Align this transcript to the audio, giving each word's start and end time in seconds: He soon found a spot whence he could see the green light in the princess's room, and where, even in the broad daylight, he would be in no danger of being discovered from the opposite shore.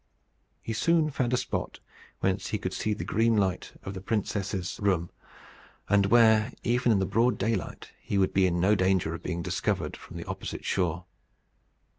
He 0.63 0.73
soon 0.73 1.11
found 1.11 1.31
a 1.31 1.37
spot 1.37 1.79
whence 2.21 2.47
he 2.47 2.57
could 2.57 2.73
see 2.73 2.95
the 2.95 3.03
green 3.05 3.37
light 3.37 3.73
in 3.85 3.93
the 3.93 4.01
princess's 4.01 4.79
room, 4.79 5.11
and 5.89 6.07
where, 6.07 6.53
even 6.63 6.91
in 6.91 6.97
the 6.97 7.05
broad 7.05 7.37
daylight, 7.37 7.91
he 8.01 8.17
would 8.17 8.33
be 8.33 8.47
in 8.47 8.59
no 8.59 8.73
danger 8.73 9.13
of 9.13 9.21
being 9.21 9.43
discovered 9.43 9.95
from 9.95 10.17
the 10.17 10.25
opposite 10.25 10.65
shore. 10.65 11.05